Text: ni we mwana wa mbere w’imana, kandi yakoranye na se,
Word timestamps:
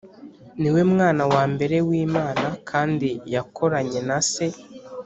ni 0.61 0.69
we 0.73 0.81
mwana 0.91 1.23
wa 1.33 1.43
mbere 1.53 1.77
w’imana, 1.87 2.47
kandi 2.69 3.09
yakoranye 3.33 3.99
na 4.09 4.19
se, 4.31 4.45